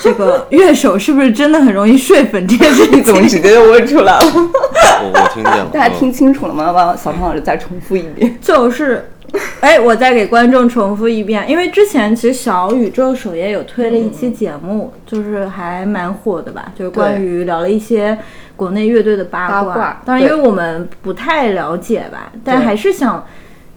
[0.00, 2.98] 这个乐手是不是真的很容易睡粉这件事情。
[2.98, 4.24] 你怎么直接就问出来了？
[4.24, 6.64] 我我听见了，大家嗯听清楚了吗？
[6.64, 8.36] 要不要小胖老师再重复一遍？
[8.40, 9.11] 就是，
[9.60, 18.16] 哎，我再给观众重复一遍，因为之前其实小宇宙首页有推了一期节目，就是还蛮火的吧，就是关于聊了一些
[18.56, 19.62] 国内乐队的八卦。
[19.62, 23.24] 八卦当然，因为我们不太了解吧，但还是想。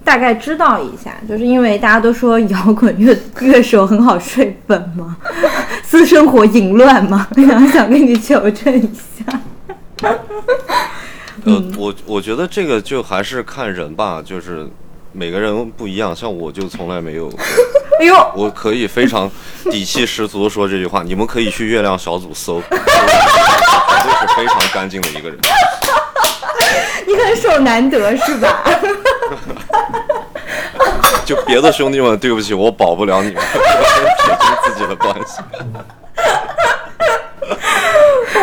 [0.05, 5.17] 大概知道一下，就是因为大家都说摇滚乐乐手很好睡粉嘛，
[5.81, 9.41] 私生活淫乱嘛，然后想跟你求证一下。
[11.45, 14.67] 呃，我我觉得这个就还是看人吧，就是
[15.15, 16.13] 每个人不一样。
[16.13, 17.29] 像我就从来没有，
[17.99, 19.31] 哎呦，我可以非常
[19.71, 22.67] 底气十足的说这句话，你们可以去月亮小组搜，是
[24.35, 25.39] 非常干净的一个人。
[27.07, 28.61] 你很手难得是吧？
[31.25, 33.61] 就别的兄弟们，对不起，我保不了你们，撇
[34.41, 35.39] 清自己的关系。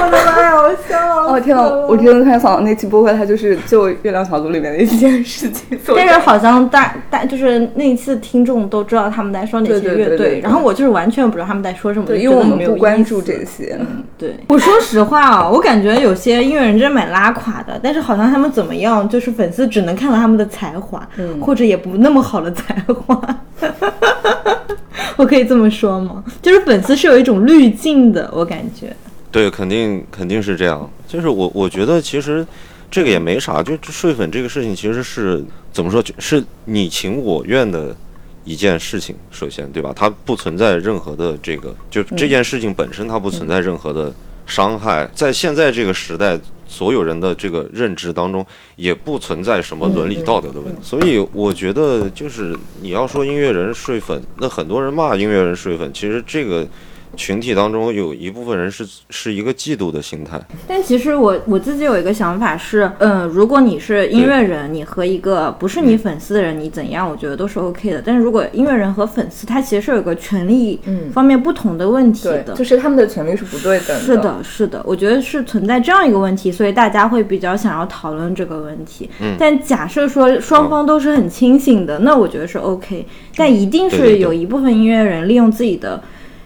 [0.00, 1.32] 我的妈呀，我笑了。
[1.32, 5.78] 哦天呐，我真的突然想那期播客，他就是就月亮小组里面的一件事情。
[5.96, 13.78] 但是好像大大就是那一次听众都知道他们在说哪些乐队，对对对然后我就是完全不知道他们在说什么，对，因为我们没有不关注这些。
[14.18, 23.20] 对，我说实话啊，我感觉有些音乐人真蛮拉垮的，但是好像他们怎么样，就是粉丝只能看到他们的才华，嗯或者也不那么好的才华。
[25.16, 26.22] 我可以这么说吗？
[26.40, 28.94] 就是粉丝是有一种滤镜的，我感觉。
[29.32, 30.88] 对，肯定肯定是这样。
[31.08, 32.46] 就是我我觉得其实
[32.90, 37.96] 这个也没啥，就睡粉这个事情其实是怎么说，是你情我愿的
[38.44, 39.16] 一件事情。
[39.30, 39.90] 首先，对吧？
[39.96, 44.12] 它不存在任何的这个，就这件事情本身它不存在任何的
[44.46, 45.08] 伤害。
[45.14, 48.44] 在现在这个时代，所有人的这个认知当中，
[48.76, 50.78] 也不存在什么伦理道德的问题。
[50.82, 56.68] 所以我觉得，就是你要说音乐人睡粉，那很多人骂音乐人睡粉，其实这个。
[57.16, 68.02] 群体当中有一部分人是是一个嫉妒的心态，但其实我我自己有一个想法是，嗯，如果你是音乐人，你和一个不是你粉丝的人，你怎样，我觉得都是 OK 的。
[68.04, 70.80] 但是如果音乐人和粉丝，他其实是有个权利
[71.12, 72.54] 方面不同的问题对的，。
[72.54, 74.00] 就是他们的权利是不对等的。
[74.00, 79.08] 是的，是的，我觉得是存在这样一个问题，所以大家会比较想要讨论这个问题。
[79.20, 83.06] 嗯但假设说双方都是很清醒的，那我觉得是 OK。
[83.36, 86.00] 但一定是有一部分音乐人利用自己的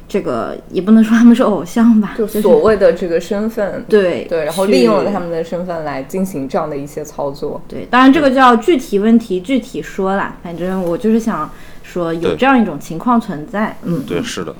[0.08, 7.60] 这个，也不能说他们是偶像吧，就就是所谓的这个身份，对对，然后利用了他们的身份来进行这样的一些操作。
[7.66, 10.36] 对，当然这个就要具体问题具体说啦。
[10.42, 11.50] 反正我就是想
[11.82, 14.54] 说有这样一种情况存在，嗯，对，是的，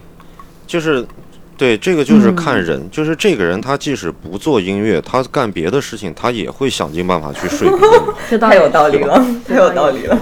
[0.67, 1.07] 就是
[1.57, 7.91] 对这个就是看人，就是这个人他即使不做音乐，他干别的事情，他也会想尽办法去睡别人。
[8.29, 10.19] 这 太有道理了，太有道理了。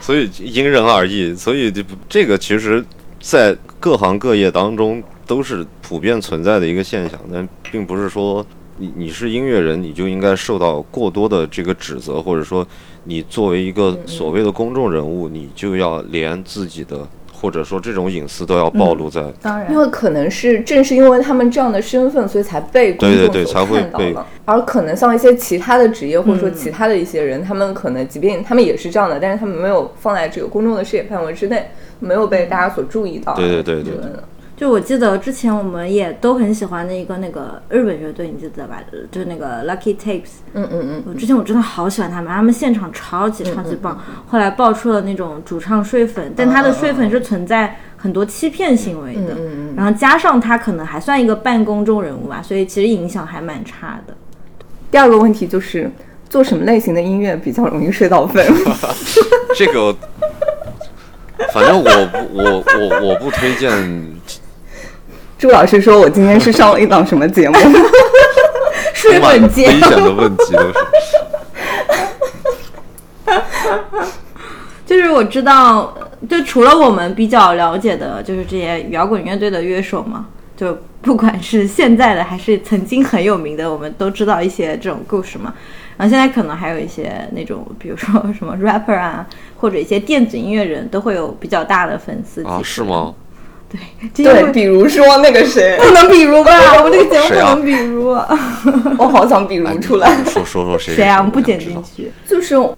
[0.00, 2.84] 所以因人而异，所以这这个其实，
[3.20, 8.44] 在各行各业当中都是普遍存在的一个现象，但并不是说
[8.78, 12.66] 你你是音乐人，你就应该受到过多的这个指责，或者说
[13.04, 19.22] 你作为一个所谓的公众人物，你就要连自己的或者说这种隐私都要暴露在。
[19.40, 24.26] 当然因为可能是正是因为他们这样的身份，所以才被公众所对对对才会被看到了。
[24.46, 31.70] 而可能像一些其他的职业，或者说嗯其他的一些人，他们可能即便他们也是这样的，但是他们没有放在这个公众的视野范围之内，
[32.00, 33.34] 没有被大家所注意到。
[33.34, 34.22] 对对对对嗯
[34.60, 38.82] 就我记得之前我们也都很喜欢的一个那个日本乐队，你记得吧？
[39.10, 40.40] 就是那个 Lucky Tapes。
[40.52, 43.98] 嗯嗯嗯，我之前我真的好喜欢他们，他们现场超级超级棒。
[44.26, 49.32] 后来爆出了那种主唱睡粉，但他的睡粉是存在很多欺骗行为的。
[49.32, 54.14] 嗯嗯然后加上他可能还算一个半公众人物吧，所以其实影响还蛮差的。
[54.90, 55.90] 第二个问题就是
[56.28, 58.46] 做什么类型的音乐比较容易睡到粉？
[59.56, 59.96] 这个，
[61.52, 63.70] 反正我不我我我不推荐
[65.38, 67.56] 朱老师说：“我今天是上了一档什么节目？
[68.92, 70.74] 睡充满粉节危险的问题都是。
[74.84, 75.96] 就是我知道，
[76.28, 80.26] 就除了我们比较了解的，就是这些摇滚乐队的乐手嘛，
[80.56, 85.54] 就不管是现在的还是曾经很有名的，我们都知道一些这种故事嘛。
[86.00, 89.26] 然后现在可能还有一些那种，比如说什么 rapper 啊，
[89.58, 93.12] 或者一些电子音乐人都会有比较大的粉丝啊，是吗？
[94.14, 96.52] 这些对，比如说那个谁，不能比如吧？
[96.78, 98.08] 我们这个节目不能比如，
[98.96, 100.94] 我好想比如出来，说说说谁？
[100.96, 101.18] 谁啊？
[101.18, 101.58] 我们不剪。
[101.58, 102.10] 进去。
[102.26, 102.74] 就是我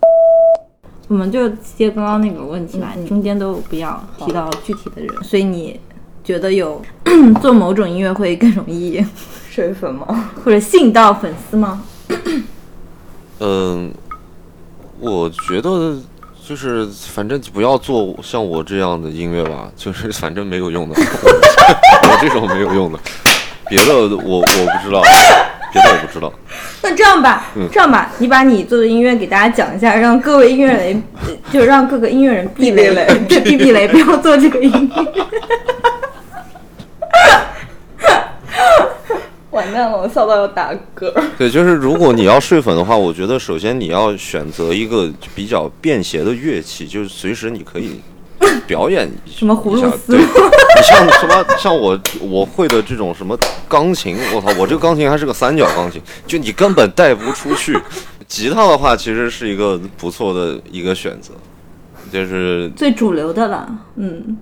[1.15, 5.09] 们就接刚刚那个问题吧，嗯嗯中间都不要提到具体的人。
[5.23, 5.79] 所以你
[6.25, 6.83] 觉得有
[7.41, 9.01] 做某种音乐会更容易，
[9.49, 10.31] 水粉吗？
[10.45, 11.85] 或者吸引到粉丝吗？
[13.45, 13.93] 嗯，
[15.01, 15.97] 我觉得
[16.47, 22.99] 就是反正不要做像我这样的音乐吧，就是反正没有用的， 我这种没有用的，
[23.69, 25.03] 别的我我不知道，
[25.73, 26.33] 别的我不知道。
[26.83, 35.25] 那这样吧，嗯这样吧，你把你做的音乐给大家讲一下，让各位音乐人，呃就让各个音乐人避雷避雷，避避雷，不要做这个音乐。
[39.57, 41.13] 完蛋了，我笑到要打嗝。
[41.37, 48.01] 对，就是如果你要睡粉的话，我觉得首先你要选择一个比较便携的乐器，就是随时你可以
[48.67, 53.39] 表演一什么葫芦丝对，你像什么像我我会的这种什么
[53.69, 57.79] 钢琴，我操，我这个钢琴还是个三角钢琴，就你根本带不出去。
[58.27, 61.35] 吉他的话，其实是一个不错的一个选择，
[62.11, 64.39] 就是最主流的了，嗯，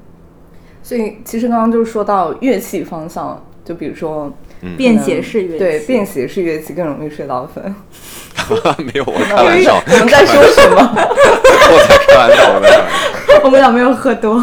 [0.81, 4.33] 所以其实刚刚就是说到乐器方向，就比如说
[4.77, 7.75] 便携式乐器，对便携式乐器更容易睡到粉。
[8.79, 10.77] 没有我开玩笑， 我们在说什么？
[10.97, 13.41] 我在开玩笑，我在开玩笑。
[13.45, 14.43] 我们俩没有喝多。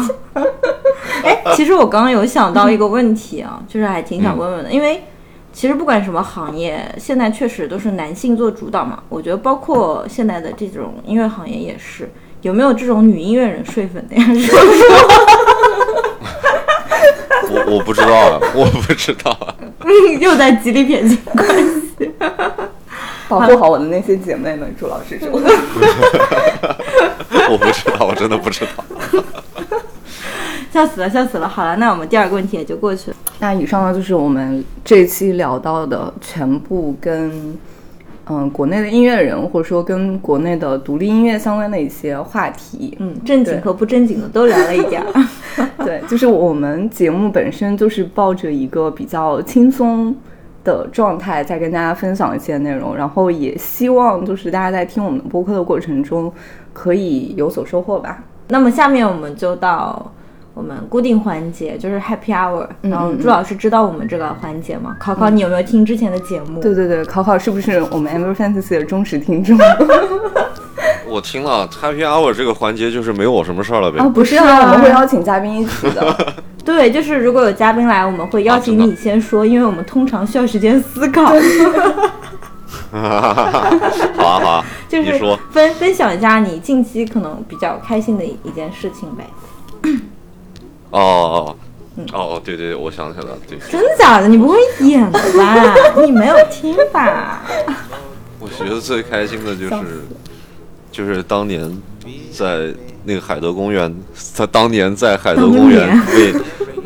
[1.24, 5.02] 哎，其实我刚刚有想到一个问题啊，就是还挺想问问的，因为
[5.52, 9.02] 其实不管什么行业，现在确实都是男性做主导嘛。
[9.08, 12.10] 我觉得包括现在的这种音乐行业也是，
[12.42, 14.24] 有没有这种女音乐人睡粉的呀？
[17.68, 19.54] 我我不知道啊， 我不知道啊。
[20.20, 22.10] 又在极力撇清关系。
[23.28, 25.28] 保护好我的那些姐妹们，朱老师说。
[27.50, 28.84] 我不知道，我真的不知道。
[30.72, 31.48] 笑死了，笑死了。
[31.48, 33.16] 好了，那我们第二个问题也就过去了。
[33.38, 37.56] 那以上呢就是我们这一期聊到的全部跟
[38.30, 42.96] 嗯国内的音乐人或者说跟国内的独立音乐相关的一些话题。
[43.00, 45.66] 嗯，正经和不正经的都聊了一点儿。
[45.84, 50.14] 对，就是我们节目本身就是抱着一个比较轻松
[50.62, 56.32] 的状态，在跟大家分享一些内容，然后也希望就是大家在听我们播客的过程中
[56.72, 58.22] 可以有所收获吧。
[58.48, 60.12] 那么下面我们就到
[60.58, 62.66] 我们固定环节，就是 Happy Hour。
[62.82, 64.96] 嗯然后嗯朱老师知道我们这个环节吗？
[64.98, 66.60] 考考你有没有听之前的节目？
[66.60, 69.56] 对对对，考考是不是我们 Amber Fantasy 的忠实听众？
[71.06, 74.00] 我听了 Happy Hour 这个环节就是没我什么事儿了呗。
[74.00, 76.34] 啊，不是是啊我们会邀请嘉宾一起的。
[76.66, 81.32] 对，就是如果有嘉宾来，我们会邀请你先说，因为我们通常需要时间思考，
[82.90, 83.70] 好啊
[84.18, 89.24] 好啊，就是你说分分享一下你近期可能比较开心的一一件事情呗。
[90.90, 91.56] 哦哦
[92.12, 94.28] 哦哦，对对对，我想起来了，对，真的假的？
[94.28, 95.74] 你不会演的吧？
[96.04, 97.42] 你没有听吧？
[98.38, 100.06] 我觉得最开心的就是
[100.92, 101.60] 就是当年
[102.32, 102.72] 在
[103.04, 103.92] 那个海德公园，
[104.36, 106.40] 他当年在海德公园为 喂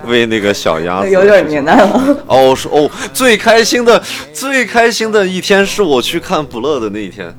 [0.06, 2.16] 喂那个小鸭 子，有点年代了。
[2.26, 7.32] 哦，是哦，最开心的最开心的一天是我去看不乐的那一天，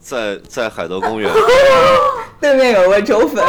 [0.00, 1.30] 在在海德公园。
[2.40, 3.44] 对面有位周粉，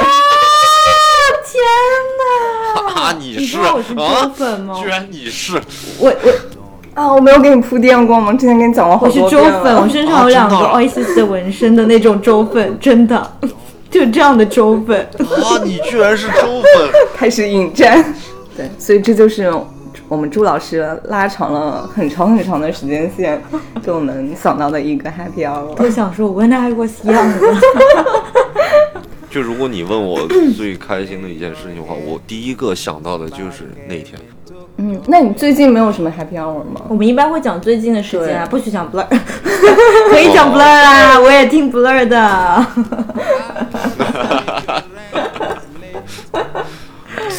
[1.61, 3.01] 天哪！
[3.01, 4.75] 啊， 你你是我是周啊粉吗？
[4.81, 5.61] 居然你是
[5.99, 6.31] 我我
[6.93, 8.33] 啊，我没有给你铺垫过吗？
[8.33, 13.31] 之前跟你讲过好我是周粉，我身上有两个啊 Oasis 的纹身的那种周粉，真的，
[13.89, 14.99] 就这样的周粉。
[15.19, 16.89] 啊，你居然是周粉。
[17.15, 18.03] 开始引战。
[18.57, 19.53] 对，所以这就是
[20.09, 23.41] 我们朱老师拉长了很长很长的时间线，
[23.85, 25.73] 就能想到的一个 happy hour。
[25.77, 27.31] 我想说，我 when I was young，
[29.31, 30.27] 就如果你问我
[30.57, 34.19] 最开心的一件事情的话，我第一个想到的就是那一天。
[34.77, 36.81] 嗯，那你最近没有什么 happy hour 吗？
[36.89, 39.05] 我们一般会讲最近的事情啊，不许讲 Blur，
[40.11, 42.65] 可以讲 Blur 啊， 我也听 Blur 的。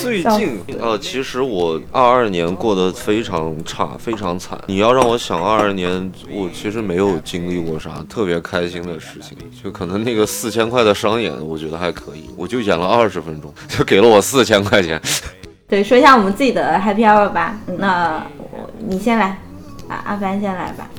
[0.03, 4.59] 最近呃，其实我二二年过得非常差，非常惨。
[4.67, 15.01] 你要让我想二二年，我其实没有经历过啥特别开心的事情，就可能那个四千块的商演，我觉得还可以，我就演了二十分钟，就给了我四千块钱。
[15.69, 17.57] 对，说一下我们自己的 Happy Hour 吧。
[17.79, 19.39] 那我你先来，
[19.87, 20.91] 啊，阿凡先来吧。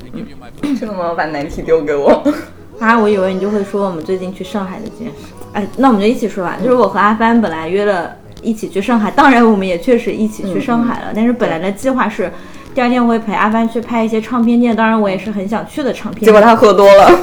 [0.62, 1.12] 真的吗？
[1.14, 2.24] 把难题丢给我。
[2.80, 5.12] 啊，我以为你就会说我们最近去上海的这件事。
[5.52, 6.56] 哎，那我们就一起说吧。
[6.60, 11.06] 就是我和阿帆本来约了一起去上海，当然我们也确实一起去上海了。
[11.14, 12.30] 但是本来的计划是，
[12.74, 16.26] 第二天我会陪阿帆去拍一些唱片店，当然我也是很想去的唱片店。
[16.26, 17.10] 结果他喝多了。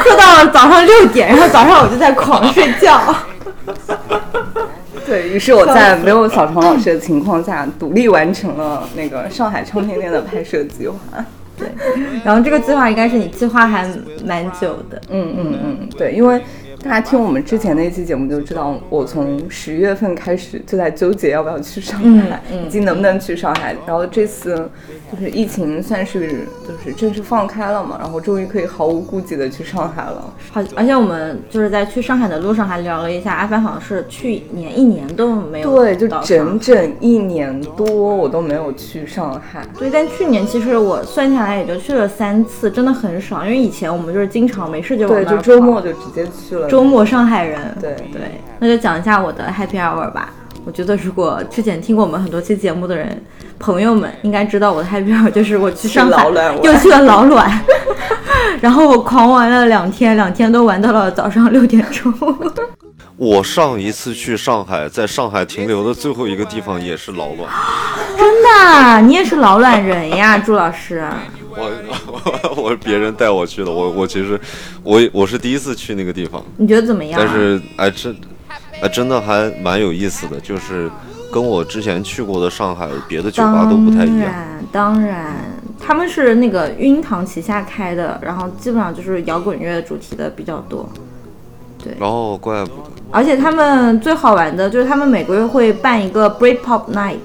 [0.00, 3.14] 喝到了早上六点，然后早上我就在狂睡觉。
[5.04, 10.96] 对于是，我在没有小常老师的情况下，独立完成了那个上海唱片店的拍摄计划。
[11.58, 11.66] 对
[12.24, 13.84] 然后这个计划应该是你计划还
[14.24, 15.00] 蛮久的。
[15.10, 16.40] 嗯嗯嗯，对，因为
[16.82, 23.74] 大家听我们之前的一期节目就知道，我从十月份开始就在纠结要不要去上海，嗯嗯以及能不能去上海。
[23.84, 24.70] 然后这次
[25.10, 30.32] 就是疫情算是就是正式放开了嘛，然后终于可以毫无顾忌的去上海了。
[30.52, 39.66] 好，而且我们就是在去上海的路上还聊了一下，阿帆好像是去年一年都没有对，就整整一年多我都没有去上海。
[39.76, 43.44] 对，但去年其实我算下来也就去了三次，真的很少。
[43.44, 46.67] 因为以前我们就是经常没事就对，就周末就直接去了。
[46.68, 47.60] 周末上海人。
[47.80, 50.32] 对对，那就讲一下我的 Happy Hour 吧。
[50.64, 53.20] 我觉得如果之前听过我们很多期节目的人，
[53.58, 56.24] 朋友们应该知道我的 Happy Hour 就是我去上海
[56.62, 57.50] 又去了老卵，
[58.60, 62.12] 然后我狂玩了两天，两天都玩到了早上六点钟。
[63.16, 67.50] 我上一次去上海，在上海停留的最后一个地方也是老卵。
[68.16, 71.04] 真的啊，你也是老卵人呀，朱老师。
[71.50, 74.38] 我 我别人带我去的，我我其实
[74.84, 77.20] 我我是第一次去那个地方，你觉得怎么样？
[77.20, 78.16] 但是哎真
[78.80, 80.88] 哎真的还蛮有意思的，就是
[81.32, 84.32] 跟我之前去过的上海别的酒吧都不太一样。
[84.70, 85.34] 当然，当然，
[85.80, 90.88] 他们是那个晕堂旗下开的，然后基本上就是摇滚乐主题的比较多。
[92.00, 92.90] 哦，怪不得。
[93.10, 97.18] 而且他们最好玩的就是他们每个月会办一个 Break Pop Night，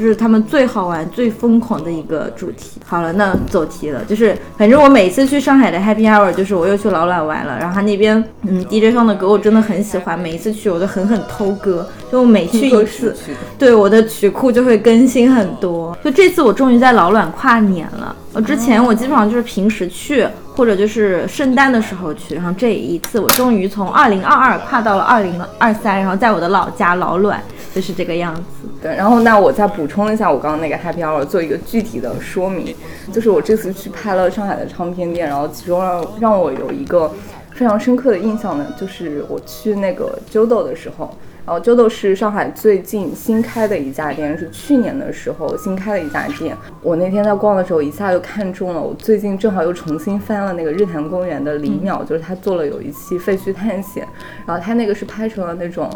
[0.00, 2.80] 就是他们最好玩、最疯狂的一个主题。
[2.86, 13.14] 好了，那走题了，就是反正我每次去上海的 Happy Hour，就是我又去老卵玩了，然后他那边嗯 DJ 放的歌我真的很喜欢，每一次去我都狠狠偷歌，就每去一次，
[13.58, 15.94] 对我的曲库就会更新很多。
[16.02, 20.26] 就这次我终于在老卵跨年了，我之前我基本上就是平时去，
[20.56, 27.42] 或者就是圣诞的时候去，然后这一次我终于从二零二二跨到了二零二三，然后在我的老家老卵
[27.74, 28.42] 就是这个样子。
[28.82, 32.74] 对，然后那我再补充一下我刚刚那个 Happy Hour，做一个具体的说明，
[33.12, 37.12] 就是我这次去拍了上海的唱片店，然后其中让让我有一个
[37.52, 41.14] 非常深刻的印象呢，就是我去那个 Jodo 的时候。
[41.46, 46.56] 然后 Jodo 是上海最近新开的一家店，是去年的时候新开的一家店。
[46.80, 48.80] 我那天在逛的时候，一下就看中了。
[48.80, 54.06] 我最近正好又重新翻了那个日坛公园的李淼，就是他做了有一期废墟探险，
[54.46, 55.90] 然后他那个是拍成了那种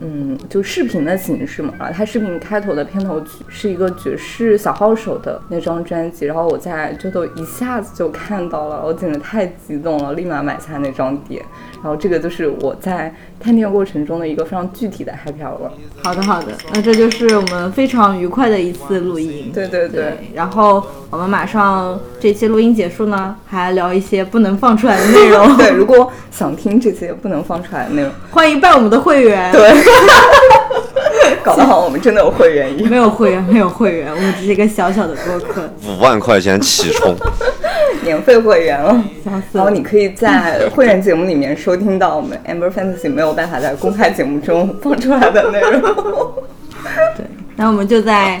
[0.00, 1.74] 嗯，就视频的形式嘛。
[1.78, 11.44] 然后他视频开头的片头曲是一个爵士小号手的那张专辑，然后我在 Jodo 一下子就看到了，我简直太激动了，立马买下那张碟。
[11.82, 15.70] 然后这个就是我在探店过程中的一个非常具体的 happy hour。
[16.02, 19.50] 好的，好的，那这就是我们非常愉快的一次录音。
[19.52, 25.54] 对对对，对，然后我们马上这期录音结束呢，还聊一些不能放出来的内容。
[25.58, 29.50] 对，如果想听这些不能放出来的内容，欢迎办我们的会员。
[29.50, 29.72] 对，
[31.42, 32.88] 搞得好我们真的有会员一样。
[32.88, 35.68] 没有会员，没有会员，我们只是一个小小的播客。
[35.84, 37.16] 五万块钱起冲，
[38.04, 45.82] 免费会员了，笑死了然后你可以在会员节目里面收听到我们 Amber Fantasy 没有办法在公开节目中放出来的内容，
[47.16, 48.40] 对，那我们就在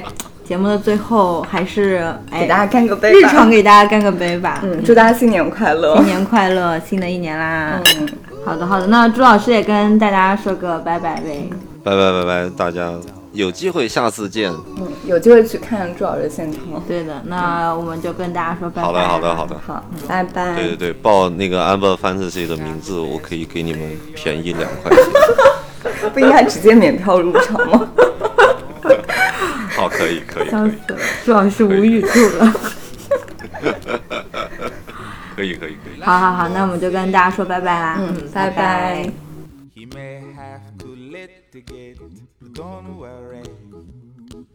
[0.50, 3.12] 节目的最后，还是哎给大家干个杯。
[3.12, 4.58] 日常给大家干个杯吧。
[4.64, 6.06] 嗯，祝大家新年快乐新。
[6.06, 7.80] 年快乐，新的一年啦！
[8.00, 8.08] 嗯，
[8.44, 11.48] 好的，好的，那朱老师也跟大家说个拜拜呗。
[11.84, 12.92] 拜拜拜拜，大家
[13.30, 14.50] 有机会下次见。
[14.76, 16.60] 嗯，有机会去看朱老师的现场。
[16.88, 18.88] 对的，那我们就跟大家说拜拜。
[18.88, 20.56] 好的好的好的，好，拜拜。
[20.56, 23.82] 对对对，报那个 Amber Fantasy 的名字，我可以给你们
[24.16, 25.04] 便宜两块钱。
[26.12, 27.88] 不应该直接免票入场吗？
[29.76, 32.52] 好，可以可以可以笑死了，朱老师无语住了。
[35.36, 36.00] 可以可以可以。
[36.02, 37.96] 好好好，那我们就跟大家说拜拜啦。
[37.98, 39.10] 嗯拜拜
[39.74, 41.96] He may have to litigate,
[42.40, 43.42] but don't worry.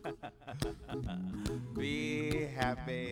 [1.76, 3.06] Be happy.